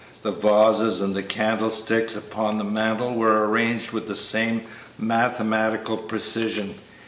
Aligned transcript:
The 0.23 0.31
vases 0.31 0.99
and 0.99 1.15
candlesticks 1.29 2.15
upon 2.15 2.57
the 2.57 2.63
mantel 2.63 3.13
were 3.13 3.47
arranged 3.47 3.91
with 3.91 4.07
the 4.07 4.15
same 4.15 4.63
mathematical 4.97 5.95
precision. 5.97 6.73